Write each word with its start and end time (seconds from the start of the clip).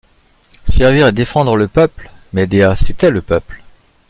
Servir 0.67 1.05
et 1.05 1.11
défendre 1.11 1.55
le 1.55 1.67
peuple? 1.67 2.09
mais 2.33 2.47
Dea, 2.47 2.75
c’était 2.75 3.11
le 3.11 3.21
peuple! 3.21 3.61